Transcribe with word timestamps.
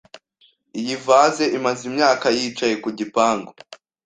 Iyi 0.79 0.95
vase 1.05 1.43
imaze 1.57 1.81
imyaka 1.89 2.25
yicaye 2.37 2.75
ku 2.83 2.89
gipangu. 2.99 3.51